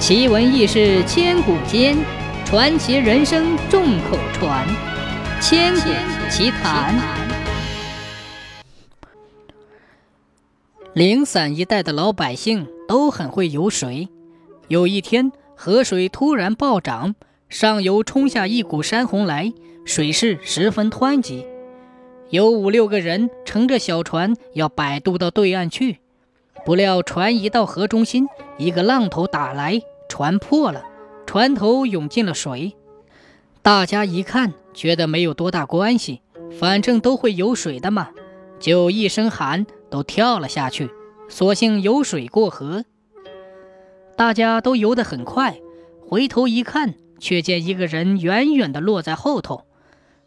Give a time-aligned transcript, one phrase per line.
[0.00, 1.94] 奇闻异事千古间，
[2.46, 4.66] 传奇人生众口传。
[5.42, 5.90] 千古
[6.30, 6.98] 奇谈。
[10.94, 14.08] 零散一带的老百姓都很会游水。
[14.68, 17.14] 有一天，河水突然暴涨，
[17.50, 19.52] 上游冲下一股山洪来，
[19.84, 21.44] 水势十分湍急。
[22.30, 25.98] 有五六个人乘着小船要摆渡到对岸去，
[26.64, 29.80] 不料船一到河中心，一个浪头打来。
[30.08, 30.84] 船破了，
[31.24, 32.76] 船头涌进了水。
[33.62, 36.20] 大家一看，觉得没有多大关系，
[36.58, 38.10] 反正都会游水的嘛，
[38.58, 40.90] 就一声喊，都跳了下去，
[41.28, 42.84] 索性游水过河。
[44.16, 45.60] 大家都游得很快，
[46.06, 49.62] 回头一看，却见一个人远远地落在后头。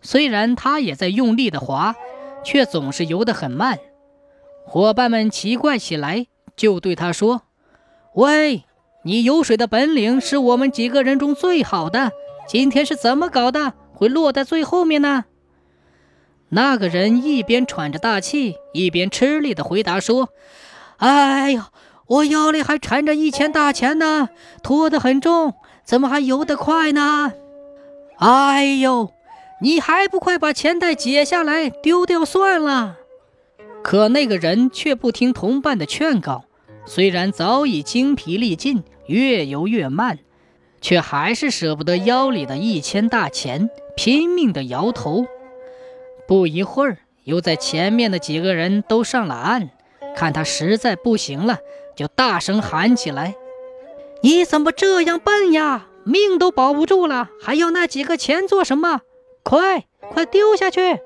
[0.00, 1.94] 虽然他也在用力地划，
[2.44, 3.78] 却总是游得很慢。
[4.64, 6.26] 伙伴们奇怪起来，
[6.56, 7.42] 就对他说
[8.14, 8.64] ：“喂！”
[9.04, 12.12] 你游水的本领是我们几个人中最好的，
[12.46, 15.24] 今天是怎么搞的，会落在最后面呢？
[16.50, 20.28] 那个人一边喘着大气，一边吃力地回答说
[20.98, 21.70] ：“哎呀，
[22.06, 24.28] 我腰里还缠着一钱大钱呢，
[24.62, 25.54] 拖得很重，
[25.84, 27.32] 怎么还游得快呢？
[28.18, 29.10] 哎呦，
[29.62, 32.98] 你还不快把钱袋解下来丢掉算了！”
[33.82, 36.44] 可那个人却不听同伴的劝告，
[36.86, 38.82] 虽然早已精疲力尽。
[39.06, 40.20] 越游越慢，
[40.80, 45.26] 却还是舍不得腰里的一千大钱，拼命地摇头。
[46.28, 49.70] 不一会儿，游在前面的几个人都上了岸，
[50.14, 51.58] 看他实在不行了，
[51.96, 53.34] 就大声喊起来
[54.22, 55.88] ：“你怎么这样笨呀？
[56.04, 59.00] 命都保不住了，还要那几个钱做什么？
[59.42, 61.00] 快快丢下去！”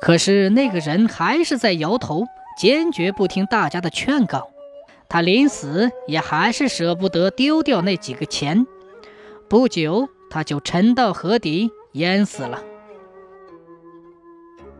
[0.00, 2.24] 可是那个人还是在摇头，
[2.58, 4.50] 坚决不听大家的劝告。
[5.08, 8.66] 他临死也还是舍不得丢掉那几个钱，
[9.48, 12.62] 不久他就沉到河底淹死了。